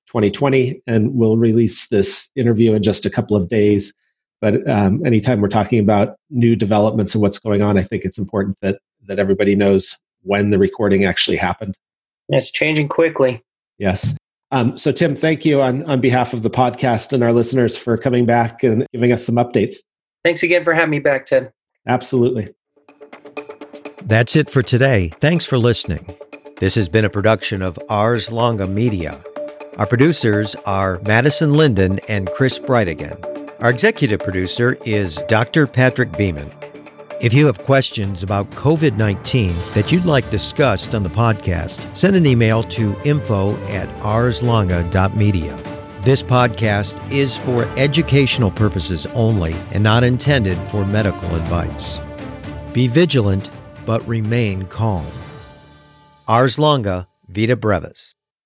2020 0.07 0.81
and 0.87 1.13
we'll 1.13 1.37
release 1.37 1.87
this 1.89 2.29
interview 2.35 2.73
in 2.73 2.81
just 2.81 3.05
a 3.05 3.09
couple 3.09 3.35
of 3.35 3.49
days 3.49 3.93
but 4.41 4.67
um, 4.69 5.03
anytime 5.05 5.41
we're 5.41 5.47
talking 5.47 5.79
about 5.79 6.17
new 6.29 6.55
developments 6.55 7.15
and 7.15 7.21
what's 7.21 7.39
going 7.39 7.61
on, 7.61 7.77
I 7.77 7.83
think 7.83 8.05
it's 8.05 8.17
important 8.17 8.57
that 8.61 8.79
that 9.07 9.19
everybody 9.19 9.55
knows 9.55 9.97
when 10.23 10.49
the 10.49 10.57
recording 10.57 11.05
actually 11.05 11.37
happened. 11.37 11.77
It's 12.29 12.51
changing 12.51 12.89
quickly. 12.89 13.41
Yes. 13.77 14.15
Um, 14.51 14.77
so, 14.77 14.91
Tim, 14.91 15.15
thank 15.15 15.45
you 15.45 15.61
on, 15.61 15.83
on 15.89 16.01
behalf 16.01 16.33
of 16.33 16.43
the 16.43 16.49
podcast 16.49 17.13
and 17.13 17.23
our 17.23 17.33
listeners 17.33 17.77
for 17.77 17.97
coming 17.97 18.25
back 18.25 18.63
and 18.63 18.85
giving 18.91 19.11
us 19.11 19.25
some 19.25 19.35
updates. 19.35 19.77
Thanks 20.23 20.43
again 20.43 20.63
for 20.63 20.73
having 20.73 20.91
me 20.91 20.99
back, 20.99 21.25
Ted. 21.25 21.53
Absolutely. 21.87 22.53
That's 24.03 24.35
it 24.35 24.49
for 24.49 24.61
today. 24.61 25.09
Thanks 25.09 25.45
for 25.45 25.57
listening. 25.57 26.15
This 26.57 26.75
has 26.75 26.89
been 26.89 27.05
a 27.05 27.09
production 27.09 27.61
of 27.61 27.77
Ars 27.89 28.31
Longa 28.31 28.67
Media. 28.67 29.23
Our 29.77 29.85
producers 29.85 30.55
are 30.65 30.99
Madison 31.05 31.53
Linden 31.53 31.99
and 32.07 32.29
Chris 32.31 32.57
Brightigan. 32.57 33.37
Our 33.61 33.69
executive 33.69 34.19
producer 34.21 34.77
is 34.85 35.21
Dr. 35.27 35.67
Patrick 35.67 36.11
Beeman. 36.17 36.51
If 37.19 37.33
you 37.33 37.45
have 37.47 37.63
questions 37.63 38.23
about 38.23 38.49
COVID 38.51 38.97
19 38.97 39.55
that 39.73 39.91
you'd 39.91 40.05
like 40.05 40.29
discussed 40.29 40.93
on 40.95 41.03
the 41.03 41.09
podcast, 41.09 41.95
send 41.95 42.15
an 42.15 42.25
email 42.25 42.63
to 42.63 42.95
info 43.03 43.55
at 43.67 43.87
arslonga.media. 44.01 45.76
This 46.07 46.23
podcast 46.23 46.95
is 47.11 47.37
for 47.37 47.65
educational 47.77 48.49
purposes 48.49 49.05
only 49.07 49.53
and 49.73 49.83
not 49.83 50.05
intended 50.05 50.57
for 50.69 50.85
medical 50.85 51.35
advice. 51.35 51.99
Be 52.71 52.87
vigilant, 52.87 53.49
but 53.85 54.07
remain 54.07 54.67
calm. 54.67 55.05
Ars 56.25 56.57
Longa, 56.57 57.09
Vita 57.27 57.57
Brevis. 57.57 58.15